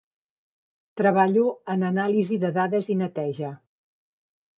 Treballo 1.01 1.43
en 1.73 1.85
anàlisi 1.89 2.39
de 2.45 2.51
dades 2.57 2.89
i 2.95 2.97
neteja. 3.03 3.53